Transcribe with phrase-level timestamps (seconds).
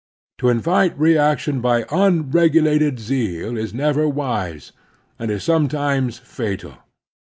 [0.39, 4.71] To invite reaction by tmregulated zeal is never wise,
[5.19, 6.73] and is sometimes fatal.